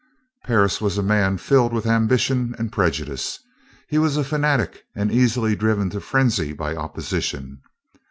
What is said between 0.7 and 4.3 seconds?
was a man filled with ambition and prejudice. He was a